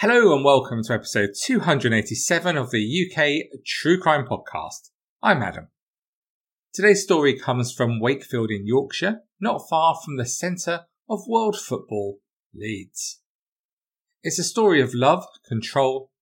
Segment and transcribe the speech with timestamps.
[0.00, 2.78] Hello and welcome to episode 287 of the
[3.10, 4.90] UK True Crime Podcast.
[5.24, 5.70] I'm Adam.
[6.72, 12.20] Today's story comes from Wakefield in Yorkshire, not far from the centre of world football,
[12.54, 13.22] Leeds.
[14.22, 16.12] It's a story of love, control,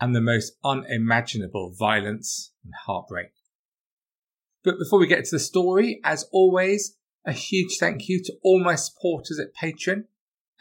[0.00, 3.30] and the most unimaginable violence and heartbreak.
[4.64, 8.60] But before we get to the story, as always, a huge thank you to all
[8.60, 10.06] my supporters at Patreon,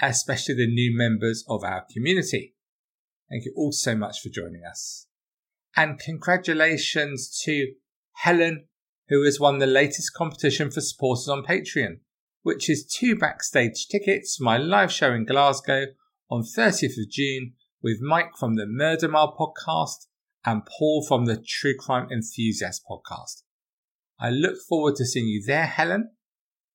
[0.09, 2.55] especially the new members of our community.
[3.30, 5.07] Thank you all so much for joining us.
[5.75, 7.73] And congratulations to
[8.17, 8.66] Helen,
[9.09, 11.99] who has won the latest competition for supporters on Patreon,
[12.44, 15.85] which is two backstage tickets my live show in Glasgow
[16.30, 20.08] on 30th of June with Mike from the Murder Mile podcast
[20.45, 23.44] and Paul from the True Crime Enthusiast podcast.
[24.20, 26.11] I look forward to seeing you there, Helen.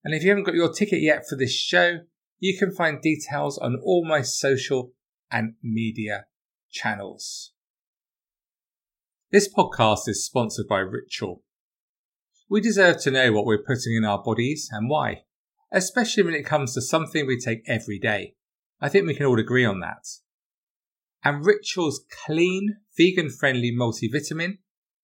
[0.05, 2.01] And if you haven't got your ticket yet for this show,
[2.39, 4.93] you can find details on all my social
[5.31, 6.27] and media
[6.71, 7.53] channels.
[9.31, 11.43] This podcast is sponsored by Ritual.
[12.49, 15.25] We deserve to know what we're putting in our bodies and why,
[15.71, 18.35] especially when it comes to something we take every day.
[18.81, 20.07] I think we can all agree on that.
[21.25, 24.59] And Ritual's clean, vegan friendly multivitamin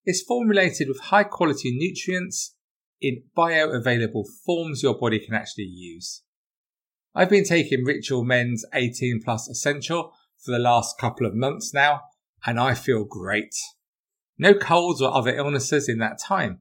[0.06, 2.55] is formulated with high quality nutrients
[3.00, 6.23] in bioavailable forms your body can actually use.
[7.16, 12.00] I've been taking Ritual Men's 18 Plus Essential for the last couple of months now,
[12.44, 13.54] and I feel great.
[14.36, 16.58] No colds or other illnesses in that time.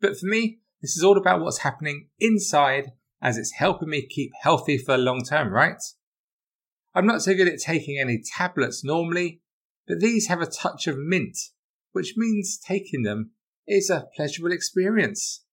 [0.00, 4.30] But for me, this is all about what's happening inside as it's helping me keep
[4.40, 5.82] healthy for the long term, right?
[6.94, 9.42] I'm not so good at taking any tablets normally,
[9.86, 11.36] but these have a touch of mint,
[11.92, 13.32] which means taking them
[13.66, 15.44] is a pleasurable experience.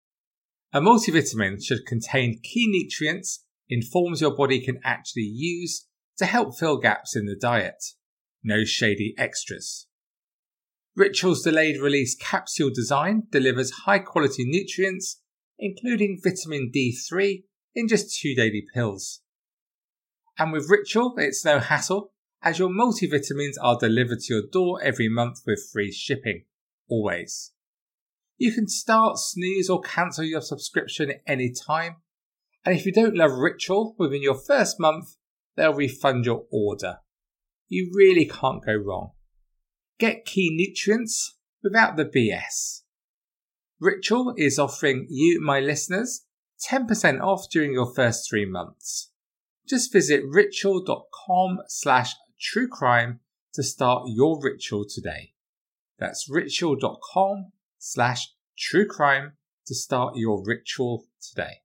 [0.71, 6.57] A multivitamin should contain key nutrients in forms your body can actually use to help
[6.57, 7.83] fill gaps in the diet.
[8.43, 9.87] No shady extras.
[10.95, 15.21] Ritual's delayed release capsule design delivers high quality nutrients,
[15.59, 19.21] including vitamin D3, in just two daily pills.
[20.39, 25.09] And with Ritual, it's no hassle, as your multivitamins are delivered to your door every
[25.09, 26.45] month with free shipping.
[26.87, 27.51] Always.
[28.37, 31.97] You can start, snooze, or cancel your subscription at any time
[32.65, 35.15] and if you don't love Ritual within your first month,
[35.55, 36.97] they'll refund your order.
[37.67, 39.11] You really can't go wrong.
[39.99, 42.81] Get key nutrients without the BS.
[43.79, 46.25] Ritual is offering you, my listeners,
[46.69, 49.11] 10% off during your first three months.
[49.67, 53.19] Just visit ritual.com slash true crime
[53.53, 55.33] to start your ritual today.
[55.99, 59.33] That's ritual.com slash true crime
[59.67, 61.61] to start your ritual today.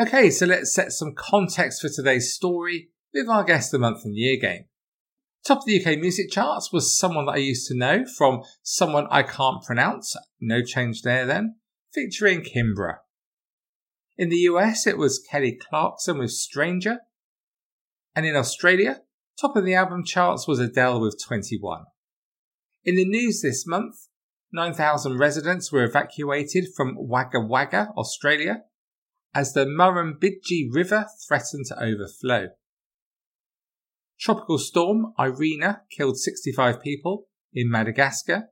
[0.00, 4.16] Okay, so let's set some context for today's story with our guest the month and
[4.16, 4.64] year game.
[5.46, 9.06] Top of the UK music charts was someone that I used to know from someone
[9.10, 11.56] I can't pronounce, no change there then,
[11.92, 12.96] featuring Kimbra.
[14.16, 17.00] In the US, it was Kelly Clarkson with Stranger.
[18.16, 19.02] And in Australia,
[19.38, 21.84] top of the album charts was Adele with 21.
[22.84, 23.96] In the news this month,
[24.54, 28.62] 9,000 residents were evacuated from Wagga Wagga, Australia,
[29.34, 32.48] as the Murrumbidgee River threatened to overflow.
[34.20, 38.50] Tropical storm Irina killed 65 people in Madagascar.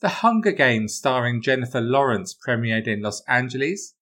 [0.00, 3.94] The Hunger Games starring Jennifer Lawrence premiered in Los Angeles.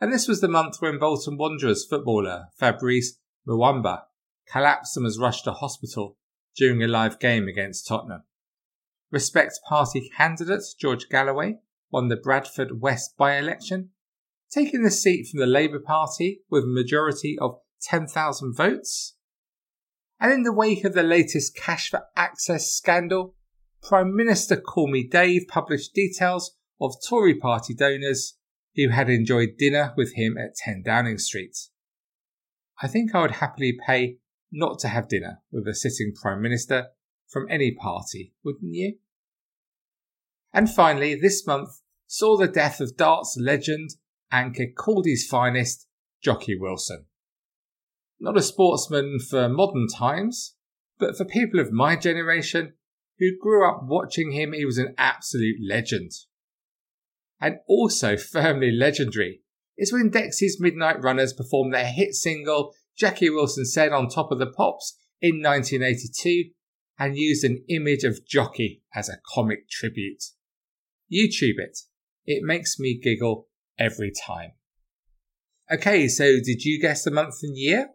[0.00, 4.02] And this was the month when Bolton Wanderers footballer Fabrice Muamba
[4.50, 6.16] collapsed and was rushed to hospital
[6.56, 8.22] during a live game against Tottenham.
[9.10, 11.56] Respect Party candidate George Galloway
[11.90, 13.90] won the Bradford West by-election
[14.50, 19.16] taking the seat from the Labour Party with a majority of 10,000 votes.
[20.20, 23.34] And in the wake of the latest cash for access scandal,
[23.82, 28.36] Prime Minister Call Me Dave published details of Tory party donors
[28.74, 31.56] who had enjoyed dinner with him at 10 Downing Street.
[32.82, 34.18] I think I would happily pay
[34.50, 36.88] not to have dinner with a sitting Prime Minister
[37.28, 38.96] from any party, wouldn't you?
[40.52, 43.90] And finally, this month saw the death of darts legend
[44.30, 44.54] and
[45.04, 45.86] his finest,
[46.22, 47.06] Jocky Wilson.
[48.20, 50.54] Not a sportsman for modern times,
[50.98, 52.74] but for people of my generation
[53.18, 56.12] who grew up watching him, he was an absolute legend.
[57.40, 59.42] And also firmly legendary
[59.76, 64.40] is when Dexys Midnight Runners performed their hit single Jackie Wilson Said on Top of
[64.40, 66.50] the Pops in 1982
[66.98, 70.24] and used an image of Jocky as a comic tribute.
[71.12, 71.78] YouTube it.
[72.26, 73.47] It makes me giggle
[73.78, 74.52] every time.
[75.70, 77.90] Okay, so did you guess the month and year?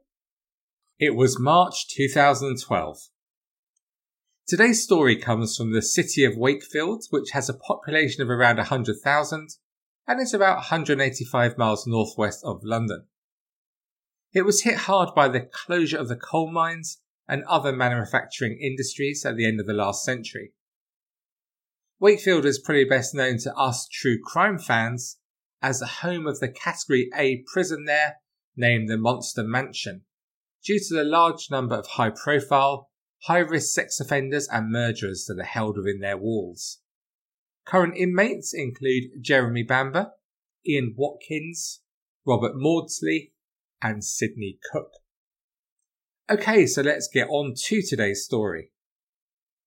[0.99, 2.97] It was March 2012.
[4.47, 9.49] Today's story comes from the city of Wakefield, which has a population of around 100,000
[10.07, 13.05] and is about 185 miles northwest of London.
[14.33, 19.25] It was hit hard by the closure of the coal mines and other manufacturing industries
[19.25, 20.53] at the end of the last century.
[21.99, 25.17] Wakefield is probably best known to us true crime fans
[25.63, 28.17] as the home of the Category A prison there,
[28.55, 30.01] named the Monster Mansion,
[30.63, 32.89] due to the large number of high profile,
[33.23, 36.79] high risk sex offenders and murderers that are held within their walls.
[37.65, 40.11] Current inmates include Jeremy Bamber,
[40.67, 41.81] Ian Watkins,
[42.25, 43.31] Robert Maudsley,
[43.81, 44.91] and Sidney Cooke.
[46.29, 48.69] Okay, so let's get on to today's story.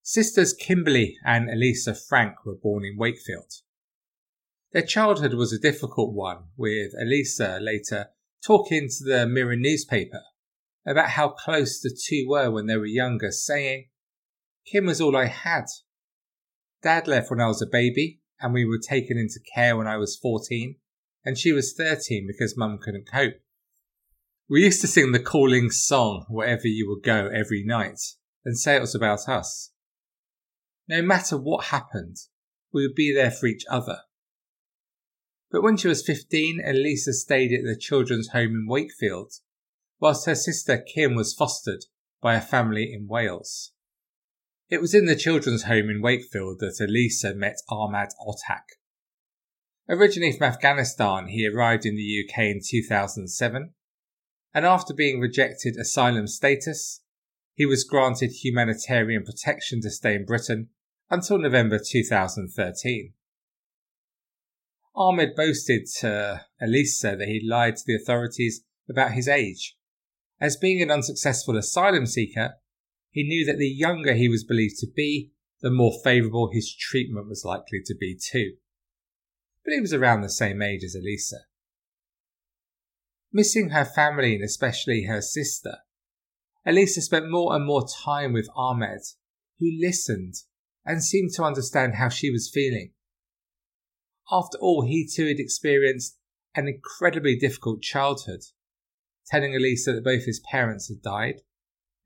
[0.03, 3.53] Sisters Kimberley and Elisa Frank were born in Wakefield.
[4.77, 8.11] Their childhood was a difficult one, with Elisa later
[8.45, 10.21] talking to the Mirror newspaper
[10.87, 13.89] about how close the two were when they were younger, saying,
[14.71, 15.65] Kim was all I had.
[16.83, 19.97] Dad left when I was a baby, and we were taken into care when I
[19.97, 20.77] was 14,
[21.25, 23.41] and she was 13 because mum couldn't cope.
[24.47, 28.01] We used to sing the calling song wherever you would go every night
[28.45, 29.73] and say it was about us.
[30.87, 32.19] No matter what happened,
[32.75, 34.01] we would be there for each other.
[35.51, 39.33] But when she was 15, Elisa stayed at the children's home in Wakefield
[40.01, 41.85] whilst her sister Kim was fostered
[42.21, 43.73] by a family in Wales.
[44.69, 48.65] It was in the children's home in Wakefield that Elisa met Ahmad Otak.
[49.89, 53.73] Originally from Afghanistan, he arrived in the UK in 2007,
[54.53, 57.03] and after being rejected asylum status,
[57.55, 60.71] he was granted humanitarian protection to stay in Britain
[61.09, 63.13] until November 2013.
[64.97, 69.77] Ahmed boasted to Elisa that he lied to the authorities about his age
[70.41, 72.55] as being an unsuccessful asylum seeker,
[73.11, 75.33] he knew that the younger he was believed to be,
[75.63, 78.57] the more favourable his treatment was likely to be too.
[79.65, 81.39] But he was around the same age as Elisa.
[83.33, 85.79] Missing her family and especially her sister,
[86.67, 89.01] Elisa spent more and more time with Ahmed,
[89.59, 90.35] who listened
[90.85, 92.93] and seemed to understand how she was feeling.
[94.31, 96.19] After all, he too had experienced
[96.55, 98.41] an incredibly difficult childhood
[99.27, 101.41] telling Elisa that both his parents had died,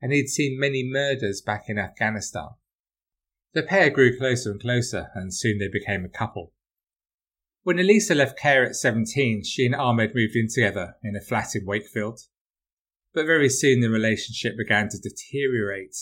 [0.01, 2.49] and he'd seen many murders back in Afghanistan.
[3.53, 6.53] The pair grew closer and closer, and soon they became a couple.
[7.63, 11.55] When Elisa left care at 17, she and Ahmed moved in together in a flat
[11.55, 12.21] in Wakefield.
[13.13, 15.95] But very soon the relationship began to deteriorate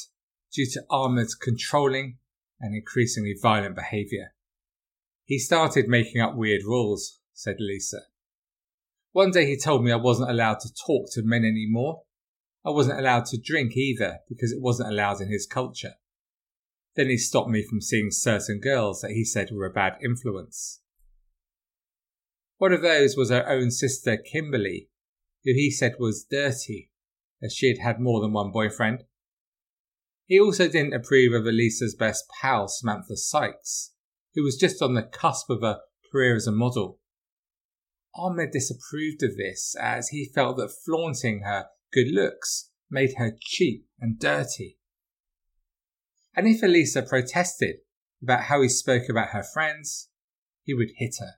[0.54, 2.20] due to Ahmed's controlling
[2.62, 4.34] and increasingly violent behaviour.
[5.30, 8.00] He started making up weird rules, said Lisa.
[9.12, 12.02] One day he told me I wasn't allowed to talk to men anymore.
[12.66, 15.94] I wasn't allowed to drink either because it wasn't allowed in his culture.
[16.96, 20.82] Then he stopped me from seeing certain girls that he said were a bad influence.
[22.58, 24.90] One of those was her own sister Kimberley,
[25.46, 26.90] who he said was dirty,
[27.40, 29.04] as she had had more than one boyfriend.
[30.26, 33.92] He also didn't approve of Elisa's best pal, Samantha Sykes,
[34.36, 35.80] who was just on the cusp of a
[36.12, 37.00] career as a model.
[38.16, 43.86] Ahmed disapproved of this as he felt that flaunting her good looks made her cheap
[44.00, 44.78] and dirty.
[46.36, 47.78] And if Elisa protested
[48.22, 50.10] about how he spoke about her friends,
[50.64, 51.34] he would hit her.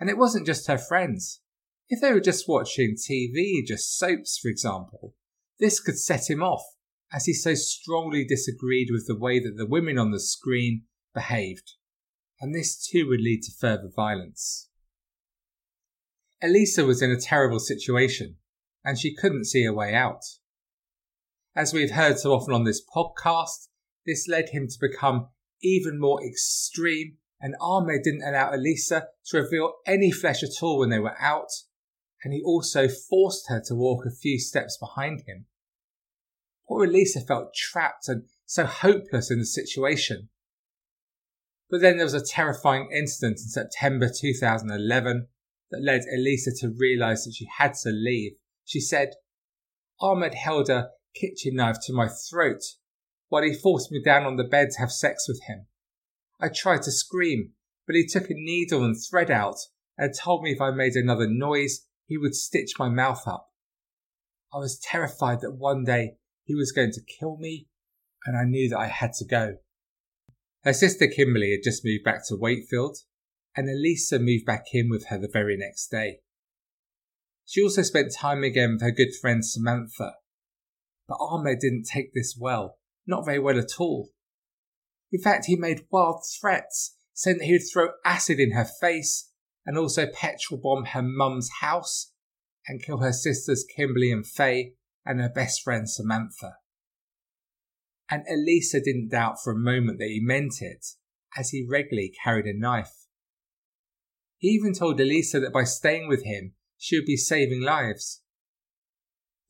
[0.00, 1.40] And it wasn't just her friends.
[1.88, 5.14] If they were just watching TV, just soaps, for example,
[5.58, 6.62] this could set him off
[7.12, 10.82] as he so strongly disagreed with the way that the women on the screen
[11.18, 11.72] behaved.
[12.40, 14.68] And this too would lead to further violence.
[16.40, 18.36] Elisa was in a terrible situation,
[18.84, 20.24] and she couldn't see a way out.
[21.56, 23.66] As we've heard so often on this podcast,
[24.06, 25.28] this led him to become
[25.60, 30.90] even more extreme, and Ahmed didn't allow Elisa to reveal any flesh at all when
[30.90, 31.50] they were out,
[32.22, 35.46] and he also forced her to walk a few steps behind him.
[36.68, 40.28] Poor Elisa felt trapped and so hopeless in the situation.
[41.70, 45.28] But then there was a terrifying incident in September 2011
[45.70, 48.32] that led Elisa to realize that she had to leave.
[48.64, 49.14] She said,
[50.00, 52.62] Ahmed held a kitchen knife to my throat
[53.28, 55.66] while he forced me down on the bed to have sex with him.
[56.40, 57.52] I tried to scream,
[57.86, 59.56] but he took a needle and thread out
[59.98, 63.50] and told me if I made another noise, he would stitch my mouth up.
[64.52, 67.66] I was terrified that one day he was going to kill me,
[68.24, 69.56] and I knew that I had to go.
[70.68, 72.98] Her sister Kimberley had just moved back to Wakefield,
[73.56, 76.18] and Elisa moved back in with her the very next day.
[77.46, 80.16] She also spent time again with her good friend Samantha.
[81.08, 84.10] But Ahmed didn't take this well, not very well at all.
[85.10, 89.30] In fact, he made wild threats, saying that he would throw acid in her face
[89.64, 92.12] and also petrol bomb her mum's house
[92.66, 94.74] and kill her sisters Kimberly and Faye
[95.06, 96.56] and her best friend Samantha.
[98.10, 100.86] And Elisa didn't doubt for a moment that he meant it,
[101.36, 103.06] as he regularly carried a knife.
[104.38, 108.22] He even told Elisa that by staying with him, she would be saving lives.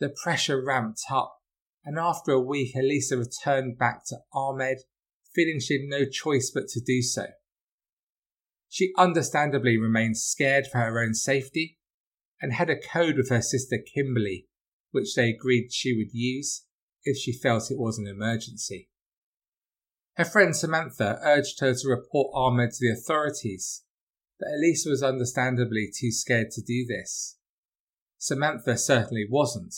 [0.00, 1.38] The pressure ramped up,
[1.84, 4.78] and after a week, Elisa returned back to Ahmed,
[5.34, 7.26] feeling she had no choice but to do so.
[8.68, 11.78] She understandably remained scared for her own safety
[12.40, 14.48] and had a code with her sister Kimberley,
[14.90, 16.64] which they agreed she would use
[17.08, 18.88] if she felt it was an emergency.
[20.16, 23.84] Her friend Samantha urged her to report Ahmed to the authorities,
[24.38, 27.38] but Elisa was understandably too scared to do this.
[28.18, 29.74] Samantha certainly wasn't,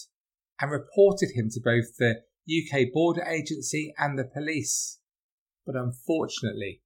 [0.60, 4.98] and reported him to both the UK Border Agency and the police.
[5.66, 6.82] But unfortunately,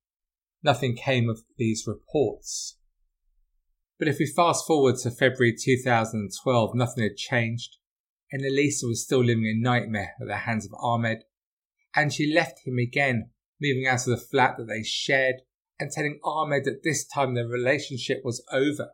[0.62, 2.76] nothing came of these reports.
[3.98, 7.76] But if we fast forward to February 2012, nothing had changed,
[8.34, 11.22] and Elisa was still living a nightmare at the hands of Ahmed,
[11.94, 13.30] and she left him again,
[13.62, 15.36] moving out of the flat that they shared
[15.78, 18.90] and telling Ahmed that this time their relationship was over.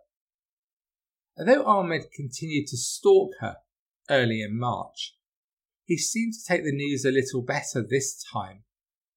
[1.38, 3.56] Although Ahmed continued to stalk her
[4.11, 5.16] early in March,
[5.87, 8.64] he seemed to take the news a little better this time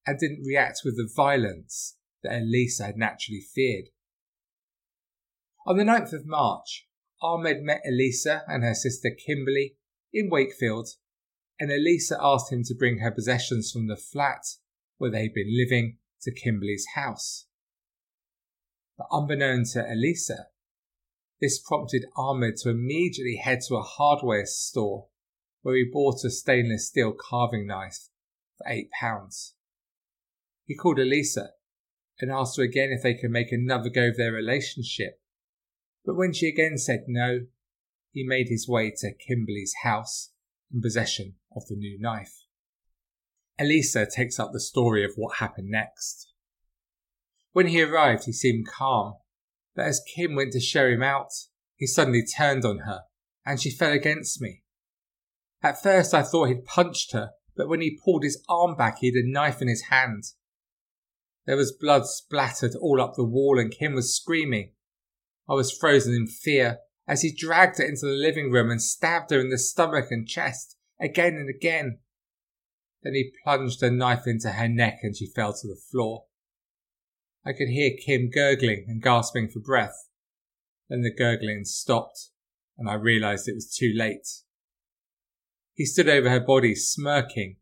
[0.08, 3.89] and didn't react with the violence that Elisa had naturally feared.
[5.68, 6.88] On the 9th of March,
[7.22, 9.75] Ahmed met Elisa and her sister Kimberley
[10.13, 10.89] in Wakefield,
[11.60, 14.46] and Elisa asked him to bring her possessions from the flat
[14.98, 17.48] where they had been living to Kimberley's house.
[18.98, 20.48] But unbeknown to Elisa,
[21.41, 25.08] this prompted Ahmed to immediately head to a hardware store
[25.62, 28.10] where he bought a stainless steel carving knife
[28.58, 29.55] for eight pounds.
[30.65, 31.50] He called Elisa
[32.20, 35.20] and asked her again if they could make another go of their relationship.
[36.05, 37.48] But when she again said no,
[38.13, 40.32] he made his way to Kimberley's house
[40.72, 42.43] in possession of the new knife.
[43.60, 46.32] Elisa takes up the story of what happened next.
[47.51, 49.15] When he arrived, he seemed calm,
[49.75, 51.32] but as Kim went to show him out,
[51.75, 53.01] he suddenly turned on her,
[53.46, 54.63] and she fell against me.
[55.62, 59.08] At first, I thought he'd punched her, but when he pulled his arm back, he
[59.08, 60.24] had a knife in his hand.
[61.46, 64.74] There was blood splattered all up the wall, and Kim was screaming.
[65.50, 69.32] I was frozen in fear as he dragged her into the living room and stabbed
[69.32, 72.00] her in the stomach and chest again and again.
[73.04, 76.26] Then he plunged a knife into her neck and she fell to the floor.
[77.46, 80.08] I could hear Kim gurgling and gasping for breath.
[80.90, 82.30] Then the gurgling stopped,
[82.78, 84.28] and I realized it was too late.
[85.74, 87.58] He stood over her body, smirking,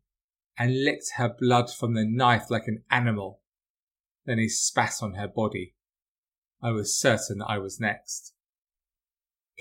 [0.56, 3.40] and licked her blood from the knife like an animal.
[4.24, 5.74] Then he spat on her body.
[6.62, 8.34] I was certain I was next.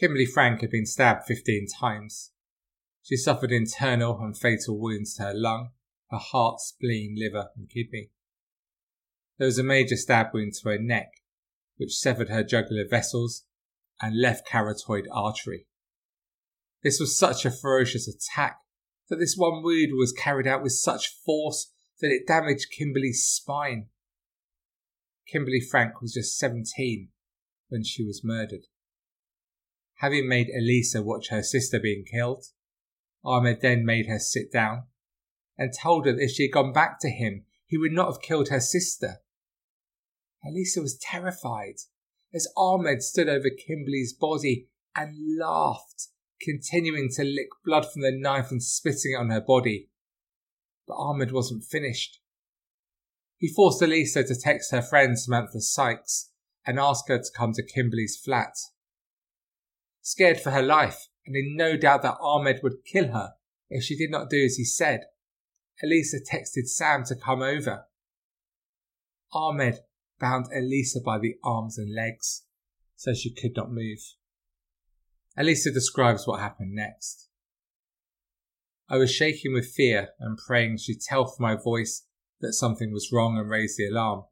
[0.02, 2.32] Kimberley Frank had been stabbed 15 times.
[3.04, 5.70] She suffered internal and fatal wounds to her lung,
[6.10, 8.10] her heart, spleen, liver, and kidney.
[9.38, 11.12] There was a major stab wound to her neck,
[11.78, 13.44] which severed her jugular vessels
[14.02, 15.68] and left carotid artery.
[16.82, 18.58] This was such a ferocious attack
[19.08, 23.90] that this one wound was carried out with such force that it damaged Kimberley's spine.
[25.28, 27.10] Kimberley Frank was just 17
[27.70, 28.66] when she was murdered.
[30.02, 32.46] Having made Elisa watch her sister being killed,
[33.24, 34.86] Ahmed then made her sit down
[35.60, 38.22] and told her that if she had gone back to him, he would not have
[38.22, 39.22] killed her sister.
[40.44, 41.76] Elisa was terrified
[42.34, 46.08] as Ahmed stood over Kimberley's body and laughed,
[46.42, 49.92] continuing to lick blood from the knife and spitting it on her body.
[50.88, 52.20] But Ahmed wasn't finished.
[53.38, 56.32] He forced Elisa to text her friend Samantha Sykes
[56.66, 58.56] and ask her to come to Kimberley's flat.
[60.12, 63.36] Scared for her life and in no doubt that Ahmed would kill her
[63.70, 65.06] if she did not do as he said,
[65.82, 67.86] Elisa texted Sam to come over.
[69.32, 69.80] Ahmed
[70.20, 72.44] bound Elisa by the arms and legs
[72.98, 74.00] so she could not move.
[75.38, 77.30] Elisa describes what happened next.
[78.90, 82.06] I was shaking with fear and praying she'd tell from my voice
[82.42, 84.26] that something was wrong and raise the alarm.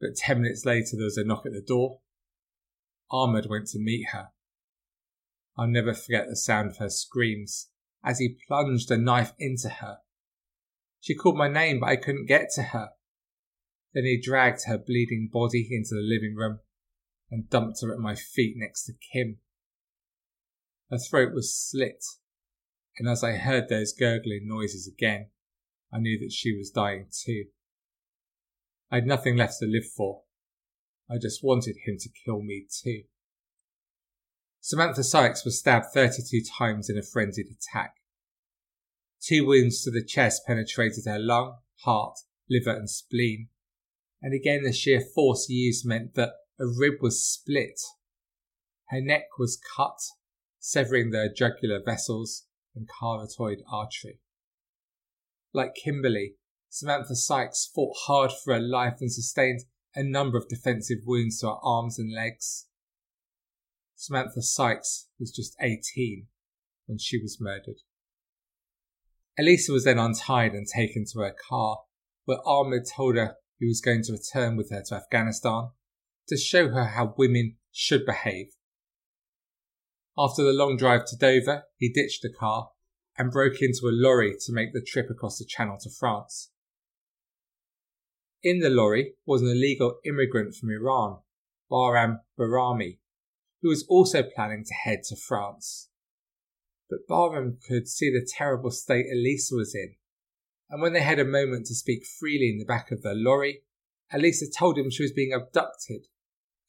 [0.00, 2.00] But ten minutes later there was a knock at the door.
[3.10, 4.28] Ahmed went to meet her.
[5.58, 7.68] I'll never forget the sound of her screams
[8.04, 9.98] as he plunged a knife into her.
[11.00, 12.90] She called my name, but I couldn't get to her.
[13.94, 16.60] Then he dragged her bleeding body into the living room
[17.30, 19.38] and dumped her at my feet next to Kim.
[20.90, 22.04] Her throat was slit,
[22.98, 25.30] and as I heard those gurgling noises again,
[25.92, 27.46] I knew that she was dying too.
[28.90, 30.22] I had nothing left to live for.
[31.10, 33.04] I just wanted him to kill me too.
[34.66, 37.94] Samantha Sykes was stabbed 32 times in a frenzied attack.
[39.22, 42.18] Two wounds to the chest penetrated her lung, heart,
[42.50, 43.48] liver, and spleen.
[44.20, 47.80] And again, the sheer force used meant that a rib was split.
[48.88, 50.00] Her neck was cut,
[50.58, 54.18] severing the jugular vessels and carotid artery.
[55.52, 59.60] Like Kimberley, Samantha Sykes fought hard for her life and sustained
[59.94, 62.66] a number of defensive wounds to her arms and legs.
[63.98, 66.26] Samantha Sykes was just 18
[66.84, 67.80] when she was murdered.
[69.38, 71.78] Elisa was then untied and taken to her car,
[72.26, 75.70] where Ahmed told her he was going to return with her to Afghanistan
[76.28, 78.48] to show her how women should behave.
[80.16, 82.70] After the long drive to Dover, he ditched the car
[83.16, 86.50] and broke into a lorry to make the trip across the channel to France.
[88.42, 91.20] In the lorry was an illegal immigrant from Iran,
[91.70, 92.98] Bahram Bahrami,
[93.62, 95.88] who was also planning to head to France.
[96.88, 99.96] But Bahram could see the terrible state Elisa was in,
[100.70, 103.62] and when they had a moment to speak freely in the back of the lorry,
[104.12, 106.06] Elisa told him she was being abducted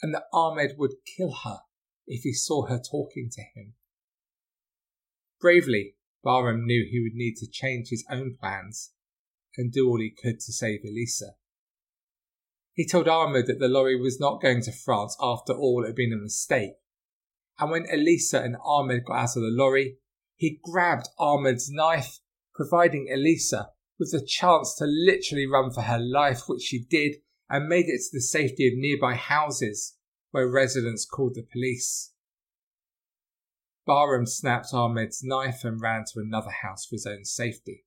[0.02, 1.60] and that Ahmed would kill her
[2.08, 3.74] if he saw her talking to him.
[5.40, 8.92] Bravely, Bahram knew he would need to change his own plans
[9.56, 11.36] and do all he could to save Elisa.
[12.78, 15.96] He told Ahmed that the lorry was not going to France after all it had
[15.96, 16.74] been a mistake.
[17.58, 19.98] And when Elisa and Ahmed got out of the lorry,
[20.36, 22.20] he grabbed Ahmed's knife,
[22.54, 27.16] providing Elisa with the chance to literally run for her life, which she did,
[27.50, 29.98] and made it to the safety of nearby houses
[30.30, 32.14] where residents called the police.
[33.90, 37.86] Bahram snapped Ahmed's knife and ran to another house for his own safety.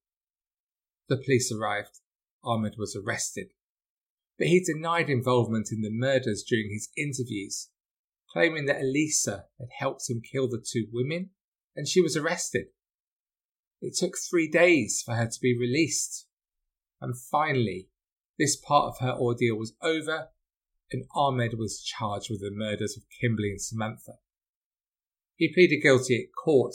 [1.09, 2.00] The police arrived.
[2.42, 3.53] Ahmed was arrested
[4.40, 7.68] but he denied involvement in the murders during his interviews,
[8.33, 11.29] claiming that Elisa had helped him kill the two women
[11.76, 12.68] and she was arrested.
[13.83, 16.26] It took three days for her to be released.
[17.03, 17.90] And finally,
[18.38, 20.29] this part of her ordeal was over
[20.90, 24.14] and Ahmed was charged with the murders of Kimberley and Samantha.
[25.37, 26.74] He pleaded guilty at court,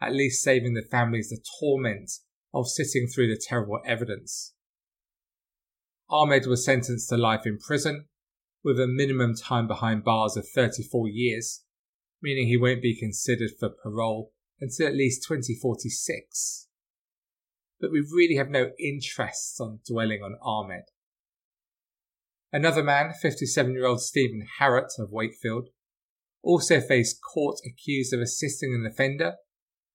[0.00, 2.10] at least saving the families the torment
[2.52, 4.54] of sitting through the terrible evidence.
[6.10, 8.06] Ahmed was sentenced to life in prison,
[8.62, 11.64] with a minimum time behind bars of 34 years,
[12.22, 16.68] meaning he won't be considered for parole until at least 2046.
[17.80, 20.84] But we really have no interest on dwelling on Ahmed.
[22.52, 25.68] Another man, 57 year old Stephen Harrott of Wakefield,
[26.42, 29.34] also faced court accused of assisting an offender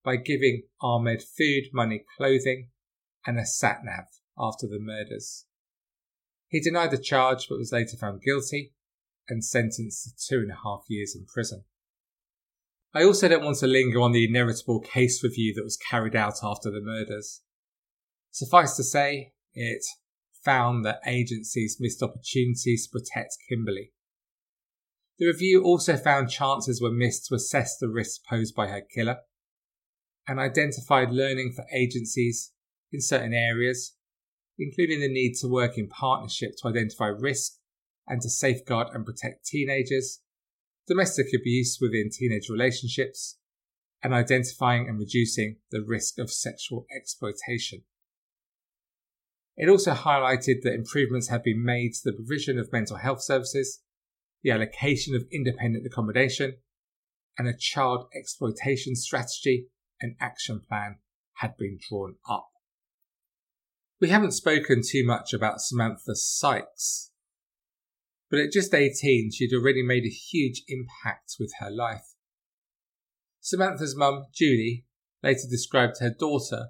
[0.04, 2.69] by giving Ahmed food, money, clothing,
[3.26, 4.06] and a sat nav
[4.38, 5.45] after the murders.
[6.49, 8.73] He denied the charge but was later found guilty
[9.29, 11.63] and sentenced to two and a half years in prison.
[12.93, 16.39] I also don't want to linger on the inevitable case review that was carried out
[16.43, 17.41] after the murders.
[18.31, 19.85] Suffice to say, it
[20.43, 23.91] found that agencies missed opportunities to protect Kimberley.
[25.19, 29.17] The review also found chances were missed to assess the risks posed by her killer
[30.27, 32.53] and identified learning for agencies
[32.91, 33.95] in certain areas
[34.60, 37.54] including the need to work in partnership to identify risk
[38.08, 40.22] and to safeguard and protect teenagers,
[40.88, 43.38] domestic abuse within teenage relationships,
[44.04, 47.84] and identifying and reducing the risk of sexual exploitation.
[49.56, 53.82] It also highlighted that improvements have been made to the provision of mental health services,
[54.41, 56.58] the allocation of independent accommodation,
[57.38, 59.67] and a child exploitation strategy
[60.02, 60.98] and action plan
[61.36, 62.50] had been drawn up.
[64.01, 67.12] We haven't spoken too much about Samantha Sykes,
[68.29, 72.13] but at just 18, she'd already made a huge impact with her life.
[73.41, 74.85] Samantha's mum, Julie,
[75.21, 76.67] later described her daughter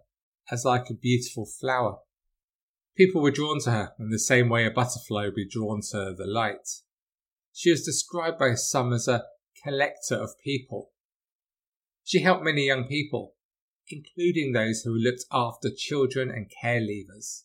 [0.51, 1.97] as like a beautiful flower.
[2.97, 6.15] People were drawn to her in the same way a butterfly would be drawn to
[6.17, 6.67] the light.
[7.53, 9.25] She was described by some as a
[9.63, 10.91] collector of people.
[12.03, 13.35] She helped many young people,
[13.89, 17.43] including those who looked after children and care leavers.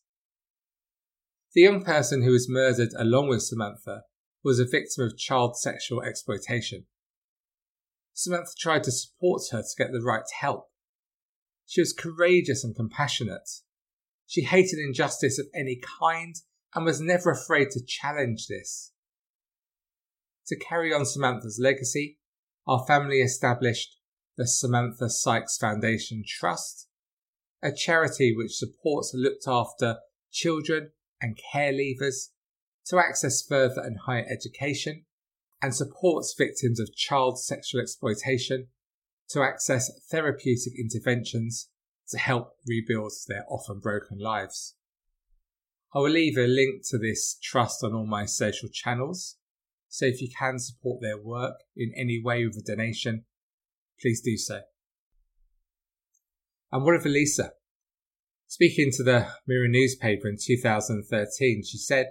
[1.55, 4.03] The young person who was murdered along with Samantha
[4.43, 6.87] was a victim of child sexual exploitation.
[8.13, 10.69] Samantha tried to support her to get the right help.
[11.67, 13.49] She was courageous and compassionate.
[14.27, 16.35] She hated injustice of any kind
[16.75, 18.93] and was never afraid to challenge this.
[20.49, 22.19] To carry on Samantha's legacy,
[22.67, 23.97] our family established
[24.37, 26.89] the Samantha Sykes Foundation Trust,
[27.63, 29.99] a charity which supports looked after
[30.31, 32.31] children and care leavers
[32.87, 35.05] to access further and higher education
[35.63, 38.67] and supports victims of child sexual exploitation
[39.31, 41.71] to access therapeutic interventions
[42.09, 44.75] to help rebuild their often broken lives.
[45.95, 49.37] I will leave a link to this trust on all my social channels,
[49.89, 53.25] so if you can support their work in any way with a donation,
[54.05, 54.61] please do so.
[56.71, 57.53] And what of Elisa?
[58.47, 62.09] Speaking to the Mirror newspaper in 2013, she said,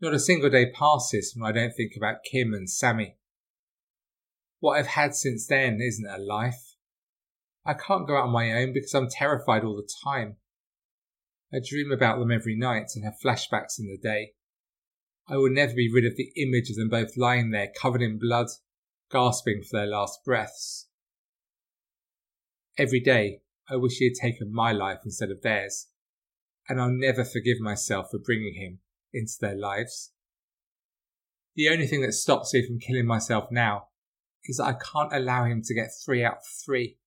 [0.00, 3.16] Not a single day passes when I don't think about Kim and Sammy.
[4.60, 6.76] What I've had since then isn't a life.
[7.66, 10.36] I can't go out on my own because I'm terrified all the time.
[11.52, 14.32] I dream about them every night and have flashbacks in the day.
[15.28, 18.18] I will never be rid of the image of them both lying there covered in
[18.18, 18.48] blood,
[19.10, 20.88] gasping for their last breaths.
[22.76, 25.88] Every day, I wish he had taken my life instead of theirs,
[26.68, 28.78] and I'll never forgive myself for bringing him
[29.12, 30.12] into their lives.
[31.54, 33.88] The only thing that stops me from killing myself now
[34.44, 36.98] is that I can't allow him to get three out of three.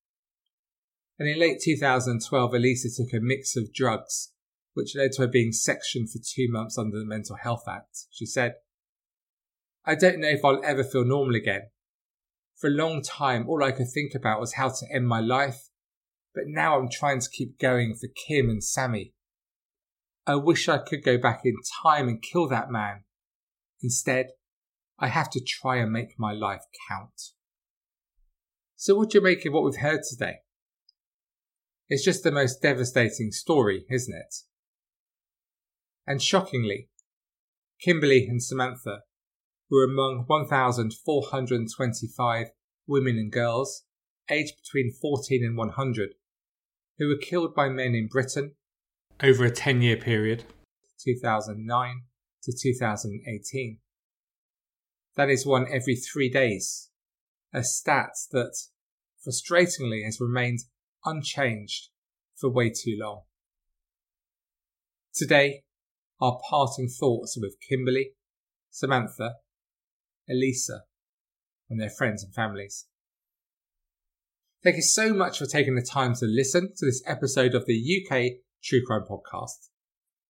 [1.18, 4.34] And in late 2012, Elisa took a mix of drugs,
[4.74, 8.06] which led to her being sectioned for two months under the Mental Health Act.
[8.10, 8.56] She said,
[9.86, 11.70] I don't know if I'll ever feel normal again.
[12.62, 15.70] For a long time, all I could think about was how to end my life,
[16.36, 19.16] but now I'm trying to keep going for Kim and Sammy.
[20.28, 23.06] I wish I could go back in time and kill that man.
[23.82, 24.28] Instead,
[25.00, 27.32] I have to try and make my life count.
[28.76, 30.36] So, what do you make of what we've heard today?
[31.90, 34.36] It's just the most devastating story, isn't it?
[36.06, 36.90] And shockingly,
[37.82, 39.00] Kimberley and Samantha
[39.72, 42.48] were among 1,425
[42.86, 43.86] women and girls
[44.30, 46.14] aged between 14 and 100
[46.98, 48.56] who were killed by men in Britain
[49.24, 50.44] over a 10 year period,
[51.04, 52.02] 2009
[52.44, 53.80] to 2018.
[55.16, 56.90] That is one every three days,
[57.54, 58.58] a stat that
[59.26, 60.60] frustratingly has remained
[61.06, 61.90] unchanged
[62.36, 63.22] for way too long.
[65.14, 65.64] Today,
[66.20, 68.14] our parting thoughts are with Kimberley,
[68.70, 69.36] Samantha,
[70.30, 70.82] Elisa,
[71.70, 72.86] and their friends and families.
[74.64, 78.06] Thank you so much for taking the time to listen to this episode of the
[78.06, 79.70] UK True Crime Podcast.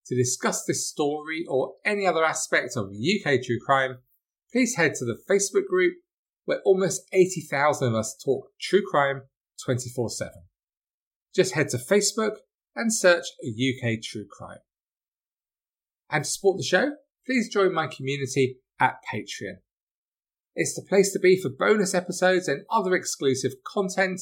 [0.06, 3.98] To discuss this story or any other aspect of UK true crime,
[4.52, 5.94] please head to the Facebook group
[6.44, 9.22] where almost 80,000 of us talk true crime
[9.64, 10.32] 24 7.
[11.34, 12.36] Just head to Facebook
[12.74, 14.58] and search UK True Crime.
[16.10, 16.92] And to support the show,
[17.26, 19.58] please join my community at Patreon.
[20.54, 24.20] It's the place to be for bonus episodes and other exclusive content,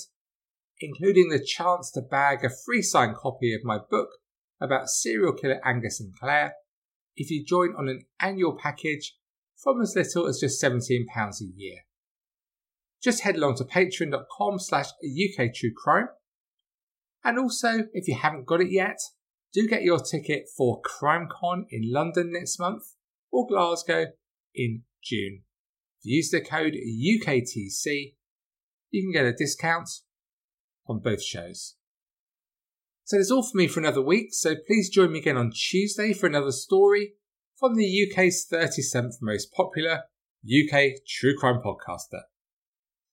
[0.80, 4.08] including the chance to bag a free signed copy of my book
[4.60, 6.54] about serial killer Angus Sinclair
[7.16, 9.16] if you join on an annual package
[9.56, 10.80] from as little as just £17
[11.40, 11.78] a year.
[13.02, 16.08] Just head along to patreon.com slash uktruecrime
[17.24, 18.98] and also, if you haven't got it yet,
[19.52, 22.94] do get your ticket for CrimeCon in London next month
[23.30, 24.06] or Glasgow
[24.54, 25.42] in June.
[26.00, 28.14] If you use the code UKTC,
[28.90, 29.88] you can get a discount
[30.88, 31.76] on both shows.
[33.04, 36.12] So that's all for me for another week, so please join me again on Tuesday
[36.12, 37.14] for another story
[37.58, 40.04] from the UK's 37th most popular
[40.44, 42.22] UK true crime podcaster.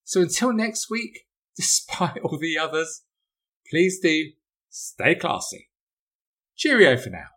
[0.03, 3.03] So until next week, despite all the others,
[3.69, 4.31] please do
[4.69, 5.69] stay classy.
[6.55, 7.36] Cheerio for now.